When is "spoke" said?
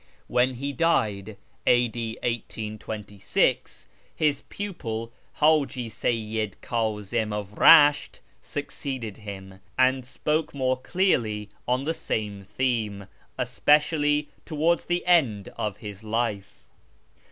10.03-10.55